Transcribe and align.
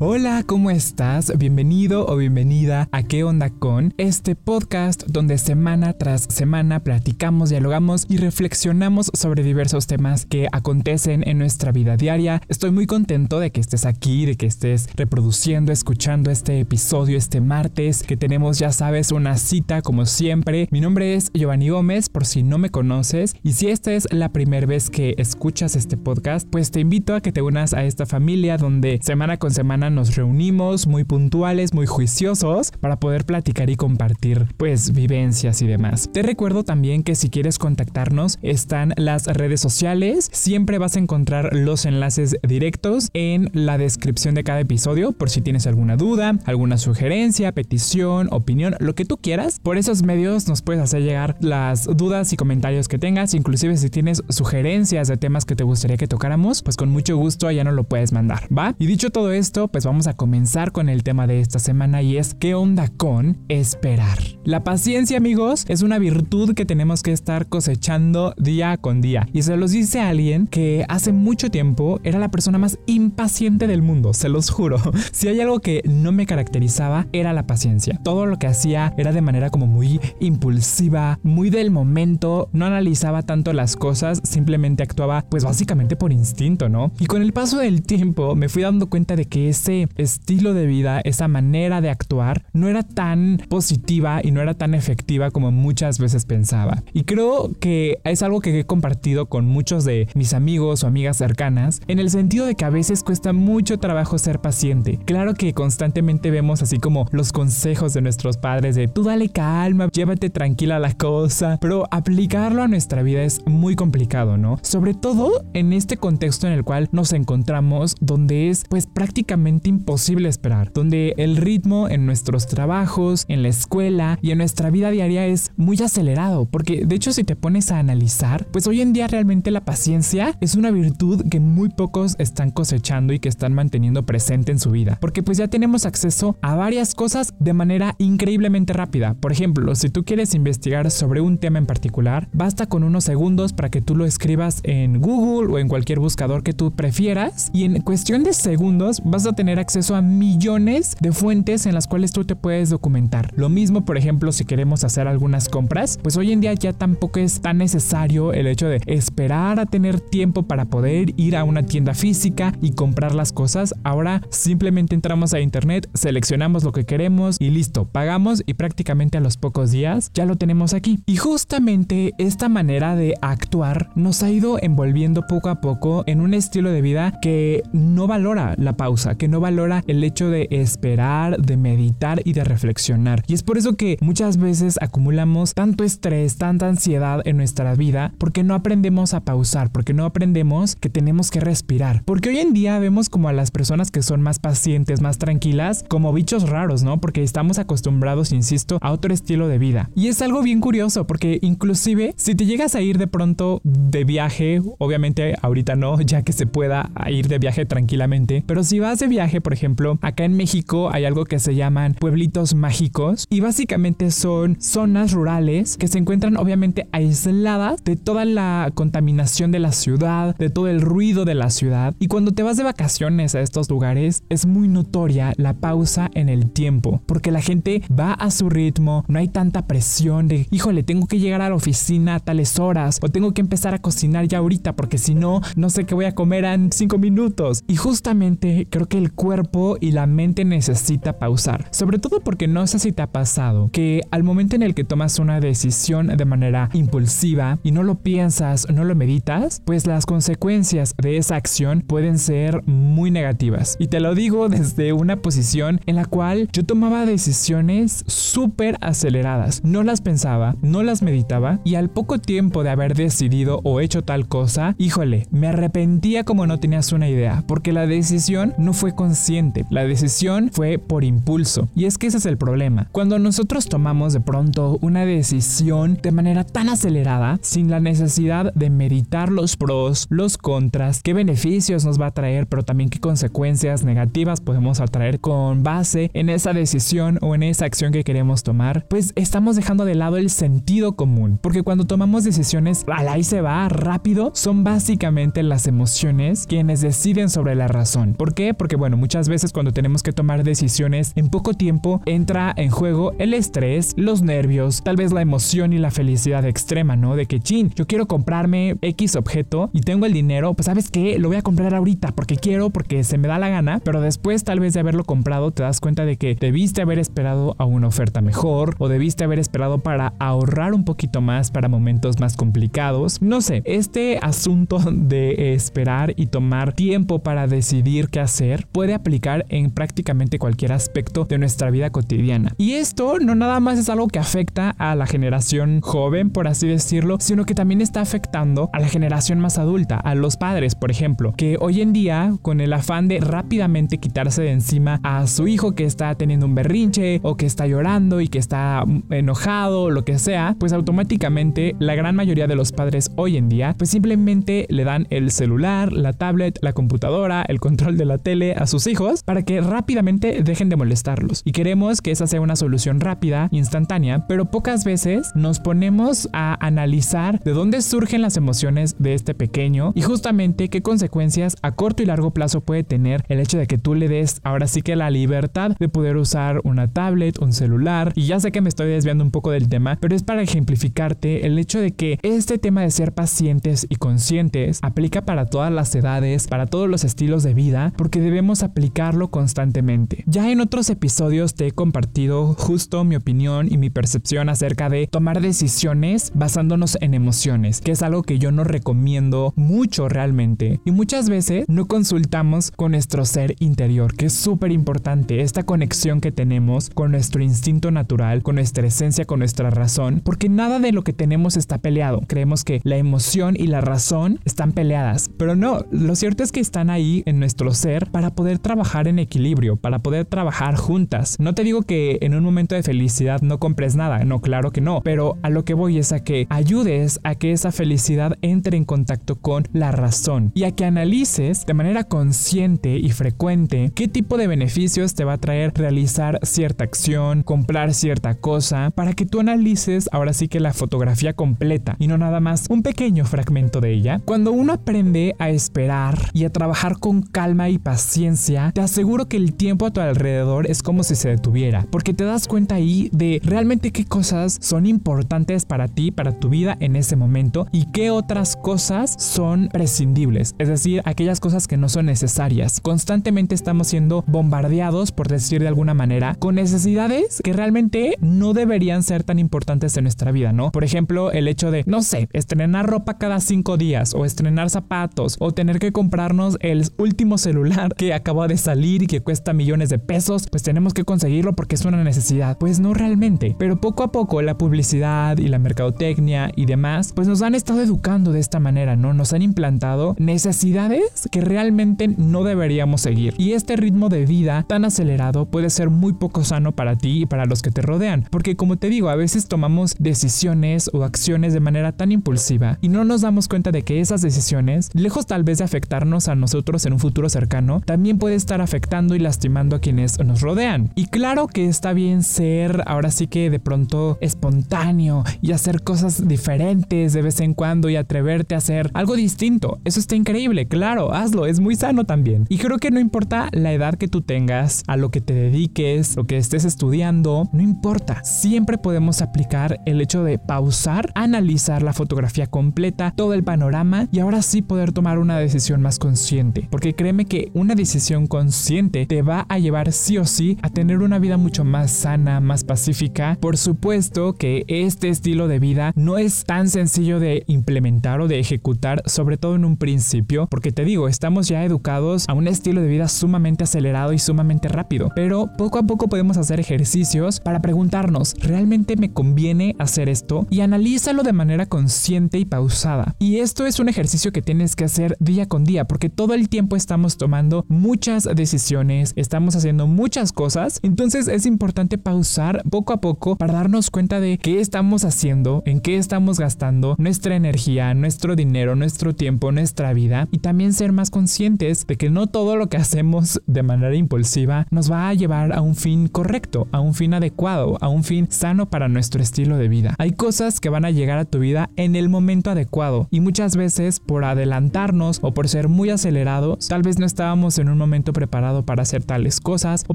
Hola, 0.00 0.44
¿cómo 0.46 0.70
estás? 0.70 1.36
Bienvenido 1.36 2.06
o 2.06 2.14
bienvenida 2.14 2.88
a 2.92 3.02
¿Qué 3.02 3.24
onda 3.24 3.50
con? 3.50 3.94
Este 3.96 4.36
podcast 4.36 5.02
donde 5.08 5.38
semana 5.38 5.92
tras 5.92 6.22
semana 6.22 6.84
platicamos, 6.84 7.50
dialogamos 7.50 8.06
y 8.08 8.18
reflexionamos 8.18 9.10
sobre 9.12 9.42
diversos 9.42 9.88
temas 9.88 10.24
que 10.24 10.46
acontecen 10.52 11.26
en 11.26 11.38
nuestra 11.38 11.72
vida 11.72 11.96
diaria. 11.96 12.40
Estoy 12.46 12.70
muy 12.70 12.86
contento 12.86 13.40
de 13.40 13.50
que 13.50 13.60
estés 13.60 13.86
aquí, 13.86 14.24
de 14.24 14.36
que 14.36 14.46
estés 14.46 14.88
reproduciendo, 14.94 15.72
escuchando 15.72 16.30
este 16.30 16.60
episodio 16.60 17.18
este 17.18 17.40
martes, 17.40 18.04
que 18.04 18.16
tenemos, 18.16 18.60
ya 18.60 18.70
sabes, 18.70 19.10
una 19.10 19.36
cita 19.36 19.82
como 19.82 20.06
siempre. 20.06 20.68
Mi 20.70 20.80
nombre 20.80 21.16
es 21.16 21.32
Giovanni 21.32 21.70
Gómez, 21.70 22.08
por 22.08 22.24
si 22.24 22.44
no 22.44 22.58
me 22.58 22.70
conoces, 22.70 23.34
y 23.42 23.54
si 23.54 23.66
esta 23.66 23.92
es 23.92 24.06
la 24.12 24.28
primera 24.28 24.64
vez 24.64 24.90
que 24.90 25.16
escuchas 25.18 25.74
este 25.74 25.96
podcast, 25.96 26.48
pues 26.48 26.70
te 26.70 26.78
invito 26.78 27.16
a 27.16 27.20
que 27.20 27.32
te 27.32 27.42
unas 27.42 27.74
a 27.74 27.82
esta 27.82 28.06
familia 28.06 28.58
donde 28.58 29.00
semana 29.02 29.38
con 29.38 29.50
semana 29.50 29.87
nos 29.90 30.16
reunimos 30.16 30.86
muy 30.86 31.04
puntuales, 31.04 31.74
muy 31.74 31.86
juiciosos 31.86 32.72
para 32.80 32.98
poder 33.00 33.24
platicar 33.24 33.70
y 33.70 33.76
compartir 33.76 34.46
pues 34.56 34.92
vivencias 34.92 35.62
y 35.62 35.66
demás. 35.66 36.10
Te 36.12 36.22
recuerdo 36.22 36.64
también 36.64 37.02
que 37.02 37.14
si 37.14 37.30
quieres 37.30 37.58
contactarnos 37.58 38.38
están 38.42 38.94
las 38.96 39.26
redes 39.26 39.60
sociales, 39.60 40.28
siempre 40.32 40.78
vas 40.78 40.96
a 40.96 41.00
encontrar 41.00 41.54
los 41.54 41.84
enlaces 41.84 42.36
directos 42.42 43.10
en 43.14 43.50
la 43.52 43.78
descripción 43.78 44.34
de 44.34 44.44
cada 44.44 44.60
episodio 44.60 45.12
por 45.12 45.30
si 45.30 45.40
tienes 45.40 45.66
alguna 45.66 45.96
duda, 45.96 46.38
alguna 46.44 46.78
sugerencia, 46.78 47.52
petición, 47.52 48.28
opinión, 48.30 48.74
lo 48.80 48.94
que 48.94 49.04
tú 49.04 49.16
quieras. 49.18 49.60
Por 49.60 49.78
esos 49.78 50.02
medios 50.02 50.48
nos 50.48 50.62
puedes 50.62 50.82
hacer 50.82 51.02
llegar 51.02 51.36
las 51.40 51.84
dudas 51.84 52.32
y 52.32 52.36
comentarios 52.36 52.88
que 52.88 52.98
tengas, 52.98 53.34
inclusive 53.34 53.76
si 53.76 53.90
tienes 53.90 54.22
sugerencias 54.28 55.08
de 55.08 55.16
temas 55.16 55.44
que 55.44 55.56
te 55.56 55.64
gustaría 55.64 55.96
que 55.96 56.08
tocáramos, 56.08 56.62
pues 56.62 56.76
con 56.76 56.90
mucho 56.90 57.16
gusto 57.16 57.46
allá 57.46 57.64
nos 57.64 57.74
lo 57.74 57.84
puedes 57.84 58.12
mandar, 58.12 58.48
¿va? 58.56 58.74
Y 58.78 58.86
dicho 58.86 59.10
todo 59.10 59.32
esto, 59.32 59.68
pues 59.68 59.77
pues 59.78 59.86
vamos 59.86 60.08
a 60.08 60.14
comenzar 60.14 60.72
con 60.72 60.88
el 60.88 61.04
tema 61.04 61.28
de 61.28 61.38
esta 61.38 61.60
semana 61.60 62.02
y 62.02 62.16
es 62.16 62.34
¿qué 62.34 62.56
onda 62.56 62.88
con 62.88 63.38
esperar? 63.46 64.18
La 64.42 64.64
paciencia, 64.64 65.18
amigos, 65.18 65.64
es 65.68 65.82
una 65.82 66.00
virtud 66.00 66.54
que 66.54 66.64
tenemos 66.64 67.04
que 67.04 67.12
estar 67.12 67.46
cosechando 67.46 68.34
día 68.36 68.76
con 68.78 69.00
día. 69.00 69.28
Y 69.32 69.42
se 69.42 69.56
los 69.56 69.70
dice 69.70 70.00
alguien 70.00 70.48
que 70.48 70.84
hace 70.88 71.12
mucho 71.12 71.48
tiempo 71.48 72.00
era 72.02 72.18
la 72.18 72.32
persona 72.32 72.58
más 72.58 72.80
impaciente 72.86 73.68
del 73.68 73.82
mundo, 73.82 74.14
se 74.14 74.28
los 74.28 74.50
juro. 74.50 74.78
Si 75.12 75.28
hay 75.28 75.40
algo 75.40 75.60
que 75.60 75.82
no 75.84 76.10
me 76.10 76.26
caracterizaba, 76.26 77.06
era 77.12 77.32
la 77.32 77.46
paciencia. 77.46 78.00
Todo 78.02 78.26
lo 78.26 78.38
que 78.38 78.46
hacía 78.46 78.94
era 78.96 79.12
de 79.12 79.20
manera 79.20 79.50
como 79.50 79.66
muy 79.66 80.00
impulsiva, 80.20 81.20
muy 81.22 81.50
del 81.50 81.70
momento, 81.70 82.48
no 82.52 82.66
analizaba 82.66 83.22
tanto 83.22 83.52
las 83.52 83.76
cosas, 83.76 84.20
simplemente 84.24 84.82
actuaba 84.82 85.24
pues 85.28 85.44
básicamente 85.44 85.94
por 85.94 86.12
instinto, 86.12 86.68
¿no? 86.68 86.90
Y 86.98 87.06
con 87.06 87.22
el 87.22 87.32
paso 87.32 87.58
del 87.58 87.82
tiempo 87.82 88.34
me 88.34 88.48
fui 88.48 88.62
dando 88.62 88.88
cuenta 88.88 89.14
de 89.14 89.26
que 89.26 89.48
es 89.48 89.67
estilo 89.68 90.54
de 90.54 90.66
vida, 90.66 91.00
esa 91.04 91.28
manera 91.28 91.80
de 91.80 91.90
actuar, 91.90 92.44
no 92.52 92.68
era 92.68 92.82
tan 92.82 93.40
positiva 93.48 94.20
y 94.22 94.30
no 94.30 94.40
era 94.40 94.54
tan 94.54 94.74
efectiva 94.74 95.30
como 95.30 95.50
muchas 95.52 95.98
veces 95.98 96.24
pensaba. 96.24 96.82
Y 96.92 97.04
creo 97.04 97.52
que 97.60 97.98
es 98.04 98.22
algo 98.22 98.40
que 98.40 98.58
he 98.58 98.64
compartido 98.64 99.26
con 99.26 99.46
muchos 99.46 99.84
de 99.84 100.08
mis 100.14 100.32
amigos 100.32 100.82
o 100.82 100.86
amigas 100.86 101.16
cercanas, 101.16 101.80
en 101.88 101.98
el 101.98 102.10
sentido 102.10 102.46
de 102.46 102.54
que 102.54 102.64
a 102.64 102.70
veces 102.70 103.02
cuesta 103.02 103.32
mucho 103.32 103.78
trabajo 103.78 104.18
ser 104.18 104.40
paciente. 104.40 104.98
Claro 105.04 105.34
que 105.34 105.52
constantemente 105.52 106.30
vemos 106.30 106.62
así 106.62 106.78
como 106.78 107.06
los 107.12 107.32
consejos 107.32 107.94
de 107.94 108.00
nuestros 108.00 108.36
padres 108.36 108.76
de 108.76 108.88
tú 108.88 109.02
dale 109.02 109.28
calma, 109.28 109.88
llévate 109.92 110.30
tranquila 110.30 110.78
la 110.78 110.94
cosa, 110.94 111.58
pero 111.60 111.86
aplicarlo 111.90 112.62
a 112.62 112.68
nuestra 112.68 113.02
vida 113.02 113.22
es 113.22 113.40
muy 113.46 113.76
complicado, 113.76 114.36
¿no? 114.36 114.58
Sobre 114.62 114.94
todo 114.94 115.44
en 115.54 115.72
este 115.72 115.96
contexto 115.96 116.46
en 116.46 116.52
el 116.52 116.64
cual 116.64 116.88
nos 116.92 117.12
encontramos, 117.12 117.94
donde 118.00 118.48
es 118.48 118.64
pues 118.68 118.86
prácticamente 118.86 119.57
imposible 119.66 120.28
esperar, 120.28 120.72
donde 120.72 121.14
el 121.16 121.36
ritmo 121.36 121.88
en 121.88 122.06
nuestros 122.06 122.46
trabajos, 122.46 123.24
en 123.28 123.42
la 123.42 123.48
escuela 123.48 124.18
y 124.22 124.30
en 124.30 124.38
nuestra 124.38 124.70
vida 124.70 124.90
diaria 124.90 125.26
es 125.26 125.52
muy 125.56 125.78
acelerado, 125.82 126.46
porque 126.46 126.84
de 126.84 126.94
hecho 126.94 127.12
si 127.12 127.24
te 127.24 127.36
pones 127.36 127.70
a 127.70 127.78
analizar, 127.78 128.46
pues 128.52 128.66
hoy 128.66 128.80
en 128.80 128.92
día 128.92 129.06
realmente 129.06 129.50
la 129.50 129.64
paciencia 129.64 130.36
es 130.40 130.54
una 130.54 130.70
virtud 130.70 131.24
que 131.30 131.40
muy 131.40 131.70
pocos 131.70 132.14
están 132.18 132.50
cosechando 132.50 133.12
y 133.12 133.18
que 133.18 133.28
están 133.28 133.54
manteniendo 133.54 134.04
presente 134.04 134.52
en 134.52 134.58
su 134.58 134.70
vida, 134.70 134.98
porque 135.00 135.22
pues 135.22 135.38
ya 135.38 135.48
tenemos 135.48 135.86
acceso 135.86 136.36
a 136.42 136.54
varias 136.54 136.94
cosas 136.94 137.34
de 137.38 137.52
manera 137.52 137.94
increíblemente 137.98 138.72
rápida. 138.72 139.14
Por 139.14 139.32
ejemplo, 139.32 139.74
si 139.74 139.88
tú 139.88 140.04
quieres 140.04 140.34
investigar 140.34 140.90
sobre 140.90 141.20
un 141.20 141.38
tema 141.38 141.58
en 141.58 141.66
particular, 141.66 142.28
basta 142.32 142.66
con 142.66 142.82
unos 142.82 143.04
segundos 143.04 143.52
para 143.52 143.70
que 143.70 143.80
tú 143.80 143.96
lo 143.96 144.04
escribas 144.04 144.60
en 144.64 145.00
Google 145.00 145.52
o 145.52 145.58
en 145.58 145.68
cualquier 145.68 146.00
buscador 146.00 146.42
que 146.42 146.52
tú 146.52 146.72
prefieras 146.72 147.50
y 147.52 147.64
en 147.64 147.80
cuestión 147.82 148.22
de 148.24 148.32
segundos 148.32 149.00
vas 149.04 149.26
a 149.26 149.32
tener 149.32 149.47
acceso 149.56 149.96
a 149.96 150.02
millones 150.02 150.96
de 151.00 151.12
fuentes 151.12 151.66
en 151.66 151.74
las 151.74 151.86
cuales 151.86 152.12
tú 152.12 152.24
te 152.24 152.36
puedes 152.36 152.70
documentar. 152.70 153.32
Lo 153.36 153.48
mismo, 153.48 153.84
por 153.84 153.96
ejemplo, 153.96 154.32
si 154.32 154.44
queremos 154.44 154.84
hacer 154.84 155.08
algunas 155.08 155.48
compras, 155.48 155.98
pues 156.02 156.16
hoy 156.16 156.32
en 156.32 156.40
día 156.40 156.52
ya 156.54 156.72
tampoco 156.72 157.20
es 157.20 157.40
tan 157.40 157.58
necesario 157.58 158.32
el 158.32 158.46
hecho 158.46 158.68
de 158.68 158.80
esperar 158.86 159.60
a 159.60 159.66
tener 159.66 160.00
tiempo 160.00 160.42
para 160.42 160.66
poder 160.66 161.14
ir 161.16 161.36
a 161.36 161.44
una 161.44 161.62
tienda 161.62 161.94
física 161.94 162.52
y 162.60 162.72
comprar 162.72 163.14
las 163.14 163.32
cosas. 163.32 163.74
Ahora 163.84 164.22
simplemente 164.30 164.94
entramos 164.94 165.32
a 165.32 165.40
internet, 165.40 165.88
seleccionamos 165.94 166.64
lo 166.64 166.72
que 166.72 166.84
queremos 166.84 167.36
y 167.38 167.50
listo, 167.50 167.86
pagamos 167.86 168.42
y 168.46 168.54
prácticamente 168.54 169.18
a 169.18 169.20
los 169.20 169.36
pocos 169.36 169.70
días 169.70 170.10
ya 170.14 170.26
lo 170.26 170.36
tenemos 170.36 170.74
aquí. 170.74 171.00
Y 171.06 171.16
justamente 171.16 172.12
esta 172.18 172.48
manera 172.48 172.96
de 172.96 173.14
actuar 173.22 173.90
nos 173.94 174.22
ha 174.22 174.30
ido 174.30 174.58
envolviendo 174.60 175.26
poco 175.26 175.48
a 175.48 175.60
poco 175.60 176.04
en 176.06 176.20
un 176.20 176.34
estilo 176.34 176.70
de 176.70 176.82
vida 176.82 177.18
que 177.22 177.62
no 177.72 178.06
valora 178.06 178.54
la 178.58 178.76
pausa, 178.76 179.16
no 179.28 179.40
valora 179.40 179.84
el 179.86 180.02
hecho 180.02 180.30
de 180.30 180.48
esperar, 180.50 181.40
de 181.40 181.56
meditar 181.56 182.22
y 182.24 182.32
de 182.32 182.44
reflexionar. 182.44 183.22
Y 183.26 183.34
es 183.34 183.42
por 183.42 183.58
eso 183.58 183.76
que 183.76 183.98
muchas 184.00 184.38
veces 184.38 184.78
acumulamos 184.80 185.54
tanto 185.54 185.84
estrés, 185.84 186.36
tanta 186.36 186.68
ansiedad 186.68 187.22
en 187.24 187.36
nuestra 187.36 187.74
vida, 187.74 188.12
porque 188.18 188.42
no 188.42 188.54
aprendemos 188.54 189.14
a 189.14 189.20
pausar, 189.20 189.70
porque 189.70 189.94
no 189.94 190.04
aprendemos 190.04 190.76
que 190.76 190.88
tenemos 190.88 191.30
que 191.30 191.40
respirar. 191.40 192.02
Porque 192.04 192.30
hoy 192.30 192.38
en 192.38 192.52
día 192.52 192.78
vemos 192.78 193.08
como 193.08 193.28
a 193.28 193.32
las 193.32 193.50
personas 193.50 193.90
que 193.90 194.02
son 194.02 194.22
más 194.22 194.38
pacientes, 194.38 195.00
más 195.00 195.18
tranquilas, 195.18 195.84
como 195.88 196.12
bichos 196.12 196.48
raros, 196.48 196.82
¿no? 196.82 197.00
Porque 197.00 197.22
estamos 197.22 197.58
acostumbrados, 197.58 198.32
insisto, 198.32 198.78
a 198.80 198.92
otro 198.92 199.12
estilo 199.12 199.48
de 199.48 199.58
vida. 199.58 199.90
Y 199.94 200.08
es 200.08 200.22
algo 200.22 200.42
bien 200.42 200.60
curioso, 200.60 201.06
porque 201.06 201.38
inclusive 201.42 202.14
si 202.16 202.34
te 202.34 202.46
llegas 202.46 202.74
a 202.74 202.80
ir 202.80 202.98
de 202.98 203.06
pronto 203.06 203.60
de 203.64 204.04
viaje, 204.04 204.60
obviamente 204.78 205.34
ahorita 205.42 205.76
no, 205.76 206.00
ya 206.02 206.22
que 206.22 206.32
se 206.32 206.46
pueda 206.46 206.90
ir 207.10 207.28
de 207.28 207.38
viaje 207.38 207.66
tranquilamente, 207.66 208.42
pero 208.46 208.64
si 208.64 208.78
vas 208.78 208.98
de 208.98 209.06
viaje, 209.06 209.17
por 209.18 209.52
ejemplo, 209.52 209.98
acá 210.00 210.24
en 210.24 210.36
México 210.36 210.90
hay 210.92 211.04
algo 211.04 211.24
que 211.24 211.40
se 211.40 211.56
llaman 211.56 211.94
pueblitos 211.94 212.54
mágicos 212.54 213.26
y 213.28 213.40
básicamente 213.40 214.12
son 214.12 214.60
zonas 214.60 215.12
rurales 215.12 215.76
que 215.76 215.88
se 215.88 215.98
encuentran 215.98 216.36
obviamente 216.36 216.86
aisladas 216.92 217.82
de 217.82 217.96
toda 217.96 218.24
la 218.24 218.70
contaminación 218.74 219.50
de 219.50 219.58
la 219.58 219.72
ciudad, 219.72 220.36
de 220.36 220.50
todo 220.50 220.68
el 220.68 220.80
ruido 220.80 221.24
de 221.24 221.34
la 221.34 221.50
ciudad. 221.50 221.96
Y 221.98 222.06
cuando 222.06 222.30
te 222.30 222.44
vas 222.44 222.58
de 222.58 222.62
vacaciones 222.62 223.34
a 223.34 223.40
estos 223.40 223.68
lugares 223.68 224.22
es 224.28 224.46
muy 224.46 224.68
notoria 224.68 225.32
la 225.36 225.54
pausa 225.54 226.10
en 226.14 226.28
el 226.28 226.52
tiempo, 226.52 227.02
porque 227.06 227.32
la 227.32 227.42
gente 227.42 227.82
va 227.90 228.12
a 228.12 228.30
su 228.30 228.48
ritmo, 228.48 229.04
no 229.08 229.18
hay 229.18 229.26
tanta 229.26 229.66
presión 229.66 230.28
de, 230.28 230.46
híjole, 230.52 230.84
tengo 230.84 231.08
que 231.08 231.18
llegar 231.18 231.42
a 231.42 231.48
la 231.48 231.56
oficina 231.56 232.14
a 232.14 232.20
tales 232.20 232.60
horas 232.60 233.00
o 233.02 233.08
tengo 233.08 233.34
que 233.34 233.40
empezar 233.40 233.74
a 233.74 233.80
cocinar 233.80 234.28
ya 234.28 234.38
ahorita 234.38 234.76
porque 234.76 234.96
si 234.96 235.16
no, 235.16 235.40
no 235.56 235.70
sé 235.70 235.86
qué 235.86 235.96
voy 235.96 236.04
a 236.04 236.14
comer 236.14 236.44
en 236.44 236.70
cinco 236.70 236.98
minutos. 236.98 237.64
Y 237.66 237.74
justamente 237.74 238.68
creo 238.70 238.86
que 238.86 238.98
el 238.98 239.07
cuerpo 239.12 239.76
y 239.80 239.92
la 239.92 240.06
mente 240.06 240.44
necesita 240.44 241.18
pausar. 241.18 241.66
Sobre 241.70 241.98
todo 241.98 242.20
porque 242.20 242.48
no 242.48 242.66
sé 242.66 242.78
si 242.78 242.92
te 242.92 243.02
ha 243.02 243.12
pasado 243.12 243.70
que 243.72 244.02
al 244.10 244.24
momento 244.24 244.56
en 244.56 244.62
el 244.62 244.74
que 244.74 244.84
tomas 244.84 245.18
una 245.18 245.40
decisión 245.40 246.08
de 246.08 246.24
manera 246.24 246.70
impulsiva 246.72 247.58
y 247.62 247.72
no 247.72 247.82
lo 247.82 247.96
piensas, 247.96 248.66
no 248.70 248.84
lo 248.84 248.94
meditas, 248.94 249.62
pues 249.64 249.86
las 249.86 250.06
consecuencias 250.06 250.94
de 251.00 251.16
esa 251.16 251.36
acción 251.36 251.82
pueden 251.82 252.18
ser 252.18 252.62
muy 252.66 253.10
negativas. 253.10 253.76
Y 253.78 253.88
te 253.88 254.00
lo 254.00 254.14
digo 254.14 254.48
desde 254.48 254.92
una 254.92 255.16
posición 255.16 255.80
en 255.86 255.96
la 255.96 256.04
cual 256.04 256.48
yo 256.52 256.64
tomaba 256.64 257.06
decisiones 257.06 258.04
súper 258.06 258.76
aceleradas. 258.80 259.62
No 259.64 259.82
las 259.82 260.00
pensaba, 260.00 260.56
no 260.62 260.82
las 260.82 261.02
meditaba 261.02 261.60
y 261.64 261.74
al 261.74 261.90
poco 261.90 262.18
tiempo 262.18 262.62
de 262.62 262.70
haber 262.70 262.94
decidido 262.94 263.60
o 263.64 263.80
hecho 263.80 264.02
tal 264.02 264.28
cosa, 264.28 264.74
híjole, 264.78 265.26
me 265.30 265.48
arrepentía 265.48 266.24
como 266.24 266.46
no 266.46 266.58
tenías 266.58 266.92
una 266.92 267.08
idea, 267.08 267.44
porque 267.46 267.72
la 267.72 267.86
decisión 267.86 268.54
no 268.58 268.72
fue 268.72 268.94
consciente, 268.98 269.64
la 269.70 269.84
decisión 269.84 270.50
fue 270.52 270.78
por 270.78 271.04
impulso. 271.04 271.68
Y 271.76 271.84
es 271.84 271.98
que 271.98 272.08
ese 272.08 272.18
es 272.18 272.26
el 272.26 272.36
problema. 272.36 272.88
Cuando 272.90 273.20
nosotros 273.20 273.68
tomamos 273.68 274.12
de 274.12 274.20
pronto 274.20 274.76
una 274.82 275.04
decisión 275.04 276.00
de 276.02 276.10
manera 276.10 276.42
tan 276.42 276.68
acelerada, 276.68 277.38
sin 277.40 277.70
la 277.70 277.78
necesidad 277.78 278.52
de 278.54 278.70
meditar 278.70 279.30
los 279.30 279.56
pros, 279.56 280.08
los 280.10 280.36
contras, 280.36 281.00
qué 281.04 281.14
beneficios 281.14 281.84
nos 281.84 282.00
va 282.00 282.06
a 282.06 282.10
traer, 282.10 282.48
pero 282.48 282.64
también 282.64 282.90
qué 282.90 282.98
consecuencias 282.98 283.84
negativas 283.84 284.40
podemos 284.40 284.80
atraer 284.80 285.20
con 285.20 285.62
base 285.62 286.10
en 286.12 286.28
esa 286.28 286.52
decisión 286.52 287.18
o 287.22 287.36
en 287.36 287.44
esa 287.44 287.66
acción 287.66 287.92
que 287.92 288.02
queremos 288.02 288.42
tomar, 288.42 288.84
pues 288.90 289.12
estamos 289.14 289.54
dejando 289.54 289.84
de 289.84 289.94
lado 289.94 290.16
el 290.16 290.28
sentido 290.28 290.96
común. 290.96 291.38
Porque 291.40 291.62
cuando 291.62 291.86
tomamos 291.86 292.24
decisiones 292.24 292.84
al 292.88 293.06
ahí 293.06 293.22
se 293.22 293.42
va 293.42 293.68
rápido, 293.68 294.32
son 294.34 294.64
básicamente 294.64 295.44
las 295.44 295.68
emociones 295.68 296.46
quienes 296.48 296.80
deciden 296.80 297.30
sobre 297.30 297.54
la 297.54 297.68
razón. 297.68 298.14
¿Por 298.14 298.34
qué? 298.34 298.54
Porque 298.54 298.74
bueno, 298.74 298.87
bueno, 298.88 298.96
muchas 298.96 299.28
veces 299.28 299.52
cuando 299.52 299.72
tenemos 299.72 300.02
que 300.02 300.14
tomar 300.14 300.44
decisiones 300.44 301.12
en 301.14 301.28
poco 301.28 301.52
tiempo 301.52 302.00
entra 302.06 302.54
en 302.56 302.70
juego 302.70 303.12
el 303.18 303.34
estrés, 303.34 303.92
los 303.98 304.22
nervios, 304.22 304.82
tal 304.82 304.96
vez 304.96 305.12
la 305.12 305.20
emoción 305.20 305.74
y 305.74 305.78
la 305.78 305.90
felicidad 305.90 306.46
extrema, 306.46 306.96
¿no? 306.96 307.14
De 307.14 307.26
que, 307.26 307.38
chin, 307.38 307.70
yo 307.76 307.86
quiero 307.86 308.06
comprarme 308.06 308.78
X 308.80 309.14
objeto 309.16 309.68
y 309.74 309.82
tengo 309.82 310.06
el 310.06 310.14
dinero, 310.14 310.54
pues 310.54 310.64
sabes 310.64 310.90
qué, 310.90 311.18
lo 311.18 311.28
voy 311.28 311.36
a 311.36 311.42
comprar 311.42 311.74
ahorita 311.74 312.12
porque 312.12 312.36
quiero, 312.36 312.70
porque 312.70 313.04
se 313.04 313.18
me 313.18 313.28
da 313.28 313.38
la 313.38 313.50
gana, 313.50 313.82
pero 313.84 314.00
después 314.00 314.42
tal 314.42 314.58
vez 314.58 314.72
de 314.72 314.80
haberlo 314.80 315.04
comprado 315.04 315.50
te 315.50 315.62
das 315.62 315.80
cuenta 315.80 316.06
de 316.06 316.16
que 316.16 316.34
debiste 316.34 316.80
haber 316.80 316.98
esperado 316.98 317.56
a 317.58 317.66
una 317.66 317.88
oferta 317.88 318.22
mejor 318.22 318.74
o 318.78 318.88
debiste 318.88 319.22
haber 319.22 319.38
esperado 319.38 319.80
para 319.80 320.14
ahorrar 320.18 320.72
un 320.72 320.86
poquito 320.86 321.20
más 321.20 321.50
para 321.50 321.68
momentos 321.68 322.20
más 322.20 322.38
complicados. 322.38 323.20
No 323.20 323.42
sé, 323.42 323.60
este 323.66 324.18
asunto 324.22 324.78
de 324.90 325.52
esperar 325.52 326.14
y 326.16 326.28
tomar 326.28 326.72
tiempo 326.72 327.18
para 327.18 327.46
decidir 327.46 328.08
qué 328.08 328.20
hacer 328.20 328.66
puede 328.78 328.94
aplicar 328.94 329.44
en 329.48 329.72
prácticamente 329.72 330.38
cualquier 330.38 330.70
aspecto 330.70 331.24
de 331.24 331.36
nuestra 331.36 331.68
vida 331.68 331.90
cotidiana. 331.90 332.54
Y 332.58 332.74
esto 332.74 333.18
no 333.18 333.34
nada 333.34 333.58
más 333.58 333.76
es 333.76 333.88
algo 333.88 334.06
que 334.06 334.20
afecta 334.20 334.70
a 334.78 334.94
la 334.94 335.04
generación 335.08 335.80
joven, 335.80 336.30
por 336.30 336.46
así 336.46 336.68
decirlo, 336.68 337.16
sino 337.18 337.44
que 337.44 337.56
también 337.56 337.80
está 337.80 338.02
afectando 338.02 338.70
a 338.72 338.78
la 338.78 338.86
generación 338.86 339.40
más 339.40 339.58
adulta, 339.58 339.96
a 339.96 340.14
los 340.14 340.36
padres, 340.36 340.76
por 340.76 340.92
ejemplo, 340.92 341.34
que 341.36 341.56
hoy 341.60 341.80
en 341.80 341.92
día, 341.92 342.34
con 342.40 342.60
el 342.60 342.72
afán 342.72 343.08
de 343.08 343.18
rápidamente 343.18 343.98
quitarse 343.98 344.42
de 344.42 344.52
encima 344.52 345.00
a 345.02 345.26
su 345.26 345.48
hijo 345.48 345.74
que 345.74 345.82
está 345.82 346.14
teniendo 346.14 346.46
un 346.46 346.54
berrinche 346.54 347.18
o 347.24 347.36
que 347.36 347.46
está 347.46 347.66
llorando 347.66 348.20
y 348.20 348.28
que 348.28 348.38
está 348.38 348.84
enojado, 349.10 349.90
lo 349.90 350.04
que 350.04 350.20
sea, 350.20 350.54
pues 350.60 350.72
automáticamente 350.72 351.74
la 351.80 351.96
gran 351.96 352.14
mayoría 352.14 352.46
de 352.46 352.54
los 352.54 352.70
padres 352.70 353.10
hoy 353.16 353.38
en 353.38 353.48
día, 353.48 353.74
pues 353.76 353.90
simplemente 353.90 354.66
le 354.68 354.84
dan 354.84 355.08
el 355.10 355.32
celular, 355.32 355.92
la 355.92 356.12
tablet, 356.12 356.60
la 356.62 356.74
computadora, 356.74 357.42
el 357.42 357.58
control 357.58 357.96
de 357.96 358.04
la 358.04 358.18
tele 358.18 358.54
sus 358.68 358.86
hijos 358.86 359.22
para 359.24 359.42
que 359.42 359.60
rápidamente 359.60 360.42
dejen 360.42 360.68
de 360.68 360.76
molestarlos. 360.76 361.42
Y 361.44 361.52
queremos 361.52 362.00
que 362.00 362.10
esa 362.10 362.26
sea 362.26 362.40
una 362.40 362.56
solución 362.56 363.00
rápida, 363.00 363.48
instantánea, 363.50 364.26
pero 364.26 364.50
pocas 364.50 364.84
veces 364.84 365.32
nos 365.34 365.60
ponemos 365.60 366.28
a 366.32 366.56
analizar 366.64 367.42
de 367.42 367.52
dónde 367.52 367.82
surgen 367.82 368.22
las 368.22 368.36
emociones 368.36 368.96
de 368.98 369.14
este 369.14 369.34
pequeño 369.34 369.92
y 369.94 370.02
justamente 370.02 370.68
qué 370.68 370.82
consecuencias 370.82 371.56
a 371.62 371.72
corto 371.72 372.02
y 372.02 372.06
largo 372.06 372.32
plazo 372.32 372.60
puede 372.60 372.84
tener 372.84 373.24
el 373.28 373.40
hecho 373.40 373.58
de 373.58 373.66
que 373.66 373.78
tú 373.78 373.94
le 373.94 374.08
des 374.08 374.40
ahora 374.44 374.66
sí 374.66 374.82
que 374.82 374.96
la 374.96 375.10
libertad 375.10 375.72
de 375.78 375.88
poder 375.88 376.16
usar 376.16 376.60
una 376.64 376.88
tablet, 376.92 377.38
un 377.40 377.52
celular. 377.52 378.12
Y 378.14 378.26
ya 378.26 378.40
sé 378.40 378.52
que 378.52 378.60
me 378.60 378.68
estoy 378.68 378.88
desviando 378.88 379.24
un 379.24 379.30
poco 379.30 379.50
del 379.50 379.68
tema, 379.68 379.98
pero 380.00 380.14
es 380.14 380.22
para 380.22 380.42
ejemplificarte 380.42 381.46
el 381.46 381.58
hecho 381.58 381.80
de 381.80 381.92
que 381.92 382.18
este 382.22 382.58
tema 382.58 382.82
de 382.82 382.90
ser 382.90 383.12
pacientes 383.12 383.86
y 383.88 383.96
conscientes 383.96 384.78
aplica 384.82 385.24
para 385.24 385.46
todas 385.46 385.72
las 385.72 385.94
edades, 385.94 386.46
para 386.46 386.66
todos 386.66 386.88
los 386.88 387.04
estilos 387.04 387.42
de 387.42 387.54
vida, 387.54 387.92
porque 387.96 388.20
debemos 388.20 388.57
aplicarlo 388.62 389.30
constantemente. 389.30 390.24
Ya 390.26 390.50
en 390.50 390.60
otros 390.60 390.90
episodios 390.90 391.54
te 391.54 391.66
he 391.66 391.72
compartido 391.72 392.54
justo 392.54 393.04
mi 393.04 393.16
opinión 393.16 393.68
y 393.70 393.78
mi 393.78 393.90
percepción 393.90 394.48
acerca 394.48 394.88
de 394.88 395.06
tomar 395.06 395.40
decisiones 395.40 396.32
basándonos 396.34 396.98
en 397.00 397.14
emociones, 397.14 397.80
que 397.80 397.92
es 397.92 398.02
algo 398.02 398.22
que 398.22 398.38
yo 398.38 398.52
no 398.52 398.64
recomiendo 398.64 399.52
mucho 399.56 400.08
realmente. 400.08 400.80
Y 400.84 400.90
muchas 400.90 401.28
veces 401.28 401.64
no 401.68 401.86
consultamos 401.86 402.70
con 402.70 402.92
nuestro 402.92 403.24
ser 403.24 403.54
interior, 403.60 404.14
que 404.14 404.26
es 404.26 404.32
súper 404.32 404.72
importante, 404.72 405.40
esta 405.40 405.62
conexión 405.62 406.20
que 406.20 406.32
tenemos 406.32 406.90
con 406.90 407.10
nuestro 407.10 407.42
instinto 407.42 407.90
natural, 407.90 408.42
con 408.42 408.56
nuestra 408.56 408.86
esencia, 408.86 409.24
con 409.24 409.40
nuestra 409.40 409.70
razón, 409.70 410.20
porque 410.24 410.48
nada 410.48 410.78
de 410.78 410.92
lo 410.92 411.04
que 411.04 411.12
tenemos 411.12 411.56
está 411.56 411.78
peleado. 411.78 412.22
Creemos 412.26 412.64
que 412.64 412.80
la 412.84 412.96
emoción 412.96 413.54
y 413.58 413.66
la 413.66 413.80
razón 413.80 414.40
están 414.44 414.72
peleadas, 414.72 415.30
pero 415.36 415.56
no, 415.56 415.84
lo 415.90 416.16
cierto 416.16 416.42
es 416.42 416.52
que 416.52 416.60
están 416.60 416.90
ahí 416.90 417.22
en 417.26 417.38
nuestro 417.38 417.74
ser 417.74 418.10
para 418.10 418.30
poder 418.30 418.47
trabajar 418.56 419.06
en 419.08 419.18
equilibrio, 419.18 419.76
para 419.76 419.98
poder 419.98 420.24
trabajar 420.24 420.76
juntas. 420.76 421.36
No 421.38 421.54
te 421.54 421.64
digo 421.64 421.82
que 421.82 422.16
en 422.22 422.34
un 422.34 422.42
momento 422.42 422.74
de 422.74 422.82
felicidad 422.82 423.42
no 423.42 423.58
compres 423.58 423.96
nada, 423.96 424.24
no, 424.24 424.40
claro 424.40 424.70
que 424.70 424.80
no, 424.80 425.02
pero 425.02 425.36
a 425.42 425.50
lo 425.50 425.66
que 425.66 425.74
voy 425.74 425.98
es 425.98 426.12
a 426.12 426.24
que 426.24 426.46
ayudes 426.48 427.20
a 427.24 427.34
que 427.34 427.52
esa 427.52 427.70
felicidad 427.70 428.38
entre 428.40 428.78
en 428.78 428.86
contacto 428.86 429.36
con 429.36 429.68
la 429.74 429.92
razón 429.92 430.52
y 430.54 430.64
a 430.64 430.70
que 430.70 430.86
analices 430.86 431.66
de 431.66 431.74
manera 431.74 432.04
consciente 432.04 432.96
y 432.96 433.10
frecuente 433.10 433.90
qué 433.94 434.08
tipo 434.08 434.38
de 434.38 434.46
beneficios 434.46 435.14
te 435.14 435.24
va 435.24 435.34
a 435.34 435.38
traer 435.38 435.72
realizar 435.74 436.38
cierta 436.42 436.84
acción, 436.84 437.42
comprar 437.42 437.92
cierta 437.92 438.34
cosa, 438.34 438.90
para 438.90 439.12
que 439.12 439.26
tú 439.26 439.40
analices 439.40 440.08
ahora 440.12 440.32
sí 440.32 440.48
que 440.48 440.60
la 440.60 440.72
fotografía 440.72 441.34
completa 441.34 441.96
y 441.98 442.06
no 442.06 442.16
nada 442.16 442.40
más 442.40 442.66
un 442.70 442.82
pequeño 442.82 443.24
fragmento 443.24 443.80
de 443.80 443.92
ella. 443.92 444.20
Cuando 444.24 444.52
uno 444.52 444.72
aprende 444.72 445.34
a 445.38 445.50
esperar 445.50 446.30
y 446.32 446.44
a 446.44 446.50
trabajar 446.50 446.98
con 446.98 447.22
calma 447.22 447.68
y 447.68 447.78
paciencia, 447.78 448.27
te 448.74 448.80
aseguro 448.82 449.26
que 449.26 449.38
el 449.38 449.54
tiempo 449.54 449.86
a 449.86 449.90
tu 449.90 450.00
alrededor 450.00 450.66
es 450.70 450.82
como 450.82 451.02
si 451.02 451.14
se 451.14 451.30
detuviera, 451.30 451.86
porque 451.90 452.12
te 452.12 452.24
das 452.24 452.46
cuenta 452.46 452.74
ahí 452.74 453.08
de 453.12 453.40
realmente 453.42 453.90
qué 453.90 454.04
cosas 454.04 454.58
son 454.60 454.84
importantes 454.84 455.64
para 455.64 455.88
ti, 455.88 456.10
para 456.10 456.32
tu 456.32 456.50
vida 456.50 456.76
en 456.80 456.94
ese 456.96 457.16
momento 457.16 457.66
y 457.72 457.86
qué 457.86 458.10
otras 458.10 458.56
cosas 458.56 459.14
son 459.18 459.70
prescindibles, 459.72 460.54
es 460.58 460.68
decir, 460.68 461.00
aquellas 461.06 461.40
cosas 461.40 461.66
que 461.66 461.78
no 461.78 461.88
son 461.88 462.06
necesarias. 462.06 462.80
Constantemente 462.80 463.54
estamos 463.54 463.88
siendo 463.88 464.24
bombardeados, 464.26 465.10
por 465.10 465.28
decir 465.28 465.62
de 465.62 465.68
alguna 465.68 465.94
manera, 465.94 466.34
con 466.34 466.56
necesidades 466.56 467.40
que 467.42 467.54
realmente 467.54 468.16
no 468.20 468.52
deberían 468.52 469.02
ser 469.02 469.24
tan 469.24 469.38
importantes 469.38 469.96
en 469.96 470.04
nuestra 470.04 470.32
vida, 470.32 470.52
¿no? 470.52 470.70
Por 470.70 470.84
ejemplo, 470.84 471.32
el 471.32 471.48
hecho 471.48 471.70
de, 471.70 471.82
no 471.86 472.02
sé, 472.02 472.28
estrenar 472.32 472.86
ropa 472.86 473.16
cada 473.16 473.40
cinco 473.40 473.78
días 473.78 474.12
o 474.14 474.26
estrenar 474.26 474.68
zapatos 474.68 475.36
o 475.38 475.52
tener 475.52 475.78
que 475.78 475.92
comprarnos 475.92 476.58
el 476.60 476.84
último 476.98 477.38
celular 477.38 477.94
que 477.96 478.17
acaba 478.18 478.48
de 478.48 478.56
salir 478.56 479.02
y 479.02 479.06
que 479.06 479.20
cuesta 479.20 479.52
millones 479.52 479.88
de 479.88 479.98
pesos, 479.98 480.46
pues 480.50 480.62
tenemos 480.62 480.94
que 480.94 481.04
conseguirlo 481.04 481.54
porque 481.54 481.74
es 481.74 481.84
una 481.84 482.04
necesidad. 482.04 482.58
Pues 482.58 482.80
no 482.80 482.94
realmente, 482.94 483.56
pero 483.58 483.80
poco 483.80 484.02
a 484.02 484.12
poco 484.12 484.42
la 484.42 484.58
publicidad 484.58 485.38
y 485.38 485.48
la 485.48 485.58
mercadotecnia 485.58 486.52
y 486.54 486.66
demás, 486.66 487.12
pues 487.14 487.28
nos 487.28 487.42
han 487.42 487.54
estado 487.54 487.82
educando 487.82 488.32
de 488.32 488.40
esta 488.40 488.60
manera, 488.60 488.96
¿no? 488.96 489.14
Nos 489.14 489.32
han 489.32 489.42
implantado 489.42 490.14
necesidades 490.18 491.28
que 491.30 491.40
realmente 491.40 492.08
no 492.08 492.44
deberíamos 492.44 493.00
seguir. 493.00 493.34
Y 493.38 493.52
este 493.52 493.76
ritmo 493.76 494.08
de 494.08 494.26
vida 494.26 494.64
tan 494.68 494.84
acelerado 494.84 495.46
puede 495.46 495.70
ser 495.70 495.90
muy 495.90 496.12
poco 496.12 496.44
sano 496.44 496.72
para 496.72 496.96
ti 496.96 497.22
y 497.22 497.26
para 497.26 497.46
los 497.46 497.62
que 497.62 497.70
te 497.70 497.82
rodean, 497.82 498.26
porque 498.30 498.56
como 498.56 498.76
te 498.76 498.88
digo, 498.88 499.08
a 499.08 499.16
veces 499.16 499.48
tomamos 499.48 499.94
decisiones 499.98 500.90
o 500.92 501.04
acciones 501.04 501.52
de 501.52 501.60
manera 501.60 501.92
tan 501.92 502.12
impulsiva 502.12 502.78
y 502.80 502.88
no 502.88 503.04
nos 503.04 503.20
damos 503.20 503.48
cuenta 503.48 503.70
de 503.70 503.82
que 503.82 504.00
esas 504.00 504.22
decisiones, 504.22 504.90
lejos 504.94 505.26
tal 505.26 505.44
vez 505.44 505.58
de 505.58 505.64
afectarnos 505.64 506.28
a 506.28 506.34
nosotros 506.34 506.86
en 506.86 506.94
un 506.94 506.98
futuro 506.98 507.28
cercano, 507.28 507.80
también 507.84 508.07
puede 508.16 508.36
estar 508.36 508.62
afectando 508.62 509.14
y 509.14 509.18
lastimando 509.18 509.76
a 509.76 509.80
quienes 509.80 510.18
nos 510.18 510.40
rodean. 510.40 510.90
Y 510.94 511.06
claro 511.06 511.46
que 511.48 511.66
está 511.66 511.92
bien 511.92 512.22
ser 512.22 512.82
ahora 512.86 513.10
sí 513.10 513.26
que 513.26 513.50
de 513.50 513.60
pronto 513.60 514.16
espontáneo 514.22 515.24
y 515.42 515.52
hacer 515.52 515.82
cosas 515.82 516.26
diferentes 516.26 517.12
de 517.12 517.22
vez 517.22 517.40
en 517.40 517.52
cuando 517.52 517.90
y 517.90 517.96
atreverte 517.96 518.54
a 518.54 518.58
hacer 518.58 518.90
algo 518.94 519.16
distinto. 519.16 519.80
Eso 519.84 520.00
está 520.00 520.16
increíble, 520.16 520.68
claro, 520.68 521.12
hazlo, 521.12 521.44
es 521.44 521.60
muy 521.60 521.76
sano 521.76 522.04
también. 522.04 522.46
Y 522.48 522.58
creo 522.58 522.78
que 522.78 522.90
no 522.90 523.00
importa 523.00 523.48
la 523.52 523.72
edad 523.72 523.96
que 523.96 524.08
tú 524.08 524.22
tengas, 524.22 524.82
a 524.86 524.96
lo 524.96 525.10
que 525.10 525.20
te 525.20 525.34
dediques, 525.34 526.16
lo 526.16 526.24
que 526.24 526.38
estés 526.38 526.64
estudiando, 526.64 527.48
no 527.52 527.62
importa. 527.62 528.22
Siempre 528.24 528.78
podemos 528.78 529.20
aplicar 529.20 529.80
el 529.84 530.00
hecho 530.00 530.24
de 530.24 530.38
pausar, 530.38 531.12
analizar 531.14 531.82
la 531.82 531.92
fotografía 531.92 532.46
completa, 532.46 533.12
todo 533.16 533.34
el 533.34 533.44
panorama 533.44 534.08
y 534.12 534.20
ahora 534.20 534.42
sí 534.42 534.62
poder 534.62 534.92
tomar 534.92 535.18
una 535.18 535.38
decisión 535.38 535.82
más 535.82 535.98
consciente. 535.98 536.68
Porque 536.70 536.94
créeme 536.94 537.24
que 537.24 537.50
una 537.54 537.74
decisión 537.74 537.97
consciente 538.28 539.06
te 539.06 539.22
va 539.22 539.44
a 539.48 539.58
llevar 539.58 539.92
sí 539.92 540.18
o 540.18 540.24
sí 540.24 540.56
a 540.62 540.70
tener 540.70 540.98
una 540.98 541.18
vida 541.18 541.36
mucho 541.36 541.64
más 541.64 541.90
sana, 541.90 542.40
más 542.40 542.62
pacífica. 542.62 543.36
Por 543.40 543.56
supuesto 543.56 544.34
que 544.34 544.64
este 544.68 545.08
estilo 545.08 545.48
de 545.48 545.58
vida 545.58 545.92
no 545.96 546.16
es 546.16 546.44
tan 546.44 546.68
sencillo 546.68 547.18
de 547.18 547.42
implementar 547.48 548.20
o 548.20 548.28
de 548.28 548.38
ejecutar, 548.38 549.02
sobre 549.06 549.36
todo 549.36 549.56
en 549.56 549.64
un 549.64 549.76
principio, 549.76 550.46
porque 550.48 550.70
te 550.70 550.84
digo, 550.84 551.08
estamos 551.08 551.48
ya 551.48 551.64
educados 551.64 552.24
a 552.28 552.34
un 552.34 552.46
estilo 552.46 552.82
de 552.82 552.88
vida 552.88 553.08
sumamente 553.08 553.64
acelerado 553.64 554.12
y 554.12 554.18
sumamente 554.18 554.68
rápido. 554.68 555.10
Pero 555.16 555.50
poco 555.58 555.78
a 555.78 555.82
poco 555.82 556.08
podemos 556.08 556.36
hacer 556.36 556.60
ejercicios 556.60 557.40
para 557.40 557.60
preguntarnos, 557.60 558.34
¿realmente 558.40 558.96
me 558.96 559.12
conviene 559.12 559.74
hacer 559.78 560.08
esto? 560.08 560.46
Y 560.50 560.60
analízalo 560.60 561.24
de 561.24 561.32
manera 561.32 561.66
consciente 561.66 562.38
y 562.38 562.44
pausada. 562.44 563.16
Y 563.18 563.38
esto 563.38 563.66
es 563.66 563.80
un 563.80 563.88
ejercicio 563.88 564.30
que 564.30 564.42
tienes 564.42 564.76
que 564.76 564.84
hacer 564.84 565.16
día 565.18 565.46
con 565.46 565.64
día, 565.64 565.84
porque 565.84 566.08
todo 566.08 566.34
el 566.34 566.48
tiempo 566.48 566.76
estamos 566.76 567.16
tomando 567.16 567.64
muchas 567.88 568.28
decisiones, 568.34 569.14
estamos 569.16 569.56
haciendo 569.56 569.86
muchas 569.86 570.32
cosas, 570.32 570.78
entonces 570.82 571.26
es 571.26 571.46
importante 571.46 571.96
pausar 571.96 572.62
poco 572.68 572.92
a 572.92 573.00
poco 573.00 573.36
para 573.36 573.54
darnos 573.54 573.90
cuenta 573.90 574.20
de 574.20 574.36
qué 574.36 574.60
estamos 574.60 575.06
haciendo, 575.06 575.62
en 575.64 575.80
qué 575.80 575.96
estamos 575.96 576.38
gastando 576.38 576.96
nuestra 576.98 577.34
energía, 577.34 577.94
nuestro 577.94 578.36
dinero, 578.36 578.76
nuestro 578.76 579.14
tiempo, 579.14 579.52
nuestra 579.52 579.94
vida 579.94 580.28
y 580.30 580.40
también 580.40 580.74
ser 580.74 580.92
más 580.92 581.08
conscientes 581.08 581.86
de 581.86 581.96
que 581.96 582.10
no 582.10 582.26
todo 582.26 582.56
lo 582.56 582.68
que 582.68 582.76
hacemos 582.76 583.40
de 583.46 583.62
manera 583.62 583.96
impulsiva 583.96 584.66
nos 584.70 584.92
va 584.92 585.08
a 585.08 585.14
llevar 585.14 585.54
a 585.54 585.62
un 585.62 585.74
fin 585.74 586.08
correcto, 586.08 586.68
a 586.72 586.80
un 586.80 586.92
fin 586.92 587.14
adecuado, 587.14 587.78
a 587.80 587.88
un 587.88 588.04
fin 588.04 588.26
sano 588.30 588.68
para 588.68 588.88
nuestro 588.88 589.22
estilo 589.22 589.56
de 589.56 589.68
vida. 589.68 589.94
Hay 589.96 590.10
cosas 590.10 590.60
que 590.60 590.68
van 590.68 590.84
a 590.84 590.90
llegar 590.90 591.16
a 591.16 591.24
tu 591.24 591.38
vida 591.38 591.70
en 591.76 591.96
el 591.96 592.10
momento 592.10 592.50
adecuado 592.50 593.08
y 593.10 593.20
muchas 593.20 593.56
veces 593.56 593.98
por 593.98 594.26
adelantarnos 594.26 595.20
o 595.22 595.32
por 595.32 595.48
ser 595.48 595.68
muy 595.68 595.88
acelerados, 595.88 596.68
tal 596.68 596.82
vez 596.82 596.98
no 596.98 597.06
estábamos 597.06 597.58
en 597.58 597.70
un 597.70 597.77
momento 597.78 598.12
preparado 598.12 598.64
para 598.64 598.82
hacer 598.82 599.04
tales 599.04 599.40
cosas 599.40 599.84
o 599.88 599.94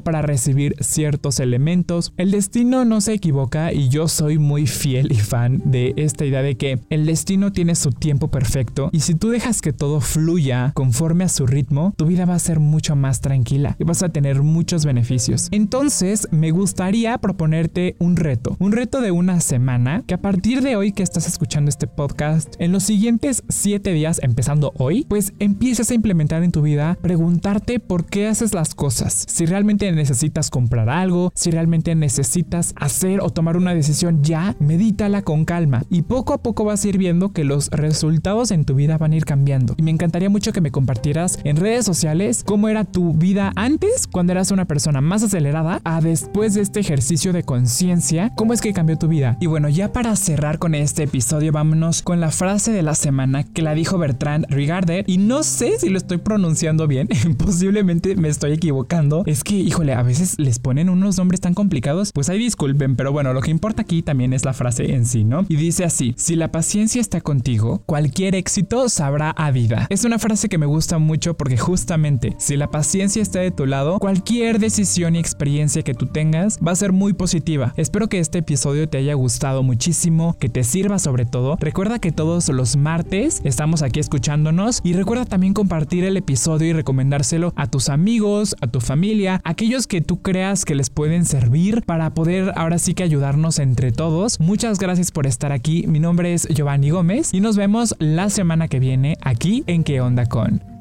para 0.00 0.22
recibir 0.22 0.74
ciertos 0.80 1.40
elementos. 1.40 2.12
El 2.16 2.30
destino 2.30 2.84
no 2.84 3.00
se 3.00 3.14
equivoca 3.14 3.72
y 3.72 3.88
yo 3.88 4.08
soy 4.08 4.38
muy 4.38 4.66
fiel 4.66 5.12
y 5.12 5.16
fan 5.16 5.62
de 5.64 5.94
esta 5.96 6.24
idea 6.24 6.42
de 6.42 6.56
que 6.56 6.80
el 6.90 7.06
destino 7.06 7.52
tiene 7.52 7.74
su 7.74 7.90
tiempo 7.90 8.28
perfecto 8.28 8.90
y 8.92 9.00
si 9.00 9.14
tú 9.14 9.30
dejas 9.30 9.60
que 9.60 9.72
todo 9.72 10.00
fluya 10.00 10.72
conforme 10.74 11.24
a 11.24 11.28
su 11.28 11.46
ritmo, 11.46 11.94
tu 11.96 12.06
vida 12.06 12.24
va 12.24 12.34
a 12.34 12.38
ser 12.38 12.60
mucho 12.60 12.96
más 12.96 13.20
tranquila 13.20 13.76
y 13.78 13.84
vas 13.84 14.02
a 14.02 14.08
tener 14.08 14.42
muchos 14.42 14.84
beneficios. 14.84 15.48
Entonces, 15.50 16.28
me 16.30 16.50
gustaría 16.50 17.16
proponerte 17.18 17.96
un 17.98 18.16
reto, 18.16 18.56
un 18.58 18.72
reto 18.72 19.00
de 19.00 19.10
una 19.10 19.40
semana 19.40 20.02
que 20.06 20.14
a 20.14 20.20
partir 20.20 20.62
de 20.62 20.76
hoy 20.76 20.92
que 20.92 21.02
estás 21.02 21.26
escuchando 21.26 21.68
este 21.68 21.86
podcast, 21.86 22.54
en 22.58 22.72
los 22.72 22.84
siguientes 22.84 23.44
7 23.48 23.92
días, 23.92 24.20
empezando 24.22 24.72
hoy, 24.78 25.06
pues 25.08 25.32
empieces 25.38 25.90
a 25.90 25.94
implementar 25.94 26.42
en 26.42 26.52
tu 26.52 26.62
vida, 26.62 26.98
preguntarte 27.00 27.73
por 27.80 28.06
qué 28.06 28.26
haces 28.26 28.54
las 28.54 28.74
cosas, 28.74 29.24
si 29.28 29.46
realmente 29.46 29.90
necesitas 29.92 30.50
comprar 30.50 30.88
algo, 30.88 31.32
si 31.34 31.50
realmente 31.50 31.94
necesitas 31.94 32.74
hacer 32.76 33.20
o 33.20 33.30
tomar 33.30 33.56
una 33.56 33.74
decisión 33.74 34.22
ya, 34.22 34.56
medítala 34.58 35.22
con 35.22 35.44
calma 35.44 35.82
y 35.90 36.02
poco 36.02 36.34
a 36.34 36.42
poco 36.42 36.64
vas 36.64 36.84
a 36.84 36.88
ir 36.88 36.98
viendo 36.98 37.32
que 37.32 37.44
los 37.44 37.70
resultados 37.70 38.50
en 38.50 38.64
tu 38.64 38.74
vida 38.74 38.98
van 38.98 39.12
a 39.12 39.16
ir 39.16 39.24
cambiando. 39.24 39.74
Y 39.76 39.82
me 39.82 39.90
encantaría 39.90 40.30
mucho 40.30 40.52
que 40.52 40.60
me 40.60 40.70
compartieras 40.70 41.38
en 41.44 41.56
redes 41.56 41.84
sociales 41.84 42.42
cómo 42.44 42.68
era 42.68 42.84
tu 42.84 43.14
vida 43.14 43.52
antes, 43.56 44.06
cuando 44.06 44.32
eras 44.32 44.50
una 44.50 44.64
persona 44.64 45.00
más 45.00 45.22
acelerada, 45.22 45.80
a 45.84 46.00
después 46.00 46.54
de 46.54 46.62
este 46.62 46.80
ejercicio 46.80 47.32
de 47.32 47.42
conciencia, 47.42 48.32
cómo 48.36 48.52
es 48.52 48.60
que 48.60 48.72
cambió 48.72 48.96
tu 48.96 49.08
vida. 49.08 49.36
Y 49.40 49.46
bueno, 49.46 49.68
ya 49.68 49.92
para 49.92 50.14
cerrar 50.16 50.58
con 50.58 50.74
este 50.74 51.04
episodio, 51.04 51.52
vámonos 51.52 52.02
con 52.02 52.20
la 52.20 52.30
frase 52.30 52.72
de 52.72 52.82
la 52.82 52.94
semana 52.94 53.44
que 53.44 53.62
la 53.62 53.74
dijo 53.74 53.98
Bertrand 53.98 54.46
Rigarder. 54.48 55.04
Y 55.06 55.18
no 55.18 55.42
sé 55.42 55.78
si 55.78 55.88
lo 55.88 55.98
estoy 55.98 56.18
pronunciando 56.18 56.86
bien, 56.86 57.08
posiblemente 57.64 58.14
me 58.16 58.28
estoy 58.28 58.52
equivocando. 58.52 59.22
Es 59.24 59.42
que, 59.42 59.54
híjole, 59.54 59.94
a 59.94 60.02
veces 60.02 60.34
les 60.38 60.58
ponen 60.58 60.90
unos 60.90 61.16
nombres 61.16 61.40
tan 61.40 61.54
complicados, 61.54 62.10
pues 62.12 62.28
ahí 62.28 62.38
disculpen, 62.38 62.94
pero 62.94 63.10
bueno, 63.10 63.32
lo 63.32 63.40
que 63.40 63.50
importa 63.50 63.80
aquí 63.80 64.02
también 64.02 64.34
es 64.34 64.44
la 64.44 64.52
frase 64.52 64.94
en 64.94 65.06
sí, 65.06 65.24
¿no? 65.24 65.46
Y 65.48 65.56
dice 65.56 65.82
así, 65.82 66.12
si 66.18 66.36
la 66.36 66.52
paciencia 66.52 67.00
está 67.00 67.22
contigo, 67.22 67.82
cualquier 67.86 68.34
éxito 68.34 68.90
sabrá 68.90 69.30
a 69.30 69.50
vida. 69.50 69.86
Es 69.88 70.04
una 70.04 70.18
frase 70.18 70.50
que 70.50 70.58
me 70.58 70.66
gusta 70.66 70.98
mucho 70.98 71.38
porque 71.38 71.56
justamente 71.56 72.34
si 72.36 72.58
la 72.58 72.70
paciencia 72.70 73.22
está 73.22 73.40
de 73.40 73.50
tu 73.50 73.64
lado, 73.64 73.98
cualquier 73.98 74.58
decisión 74.58 75.16
y 75.16 75.20
experiencia 75.20 75.80
que 75.80 75.94
tú 75.94 76.04
tengas 76.04 76.58
va 76.58 76.72
a 76.72 76.76
ser 76.76 76.92
muy 76.92 77.14
positiva. 77.14 77.72
Espero 77.78 78.10
que 78.10 78.18
este 78.18 78.40
episodio 78.40 78.90
te 78.90 78.98
haya 78.98 79.14
gustado 79.14 79.62
muchísimo, 79.62 80.36
que 80.38 80.50
te 80.50 80.64
sirva 80.64 80.98
sobre 80.98 81.24
todo. 81.24 81.56
Recuerda 81.60 81.98
que 81.98 82.12
todos 82.12 82.46
los 82.50 82.76
martes 82.76 83.40
estamos 83.42 83.80
aquí 83.80 84.00
escuchándonos 84.00 84.82
y 84.84 84.92
recuerda 84.92 85.24
también 85.24 85.54
compartir 85.54 86.04
el 86.04 86.18
episodio 86.18 86.68
y 86.68 86.72
recomendárselo 86.74 87.43
a 87.56 87.66
tus 87.66 87.88
amigos, 87.88 88.56
a 88.60 88.66
tu 88.66 88.80
familia, 88.80 89.40
aquellos 89.44 89.86
que 89.86 90.00
tú 90.00 90.22
creas 90.22 90.64
que 90.64 90.74
les 90.74 90.90
pueden 90.90 91.24
servir 91.24 91.82
para 91.82 92.14
poder 92.14 92.52
ahora 92.56 92.78
sí 92.78 92.94
que 92.94 93.02
ayudarnos 93.02 93.58
entre 93.58 93.92
todos. 93.92 94.40
Muchas 94.40 94.78
gracias 94.78 95.12
por 95.12 95.26
estar 95.26 95.52
aquí. 95.52 95.86
Mi 95.86 96.00
nombre 96.00 96.34
es 96.34 96.48
Giovanni 96.48 96.90
Gómez 96.90 97.32
y 97.32 97.40
nos 97.40 97.56
vemos 97.56 97.94
la 97.98 98.30
semana 98.30 98.68
que 98.68 98.80
viene 98.80 99.16
aquí 99.20 99.62
en 99.66 99.84
¿Qué 99.84 100.00
onda 100.00 100.26
con? 100.26 100.73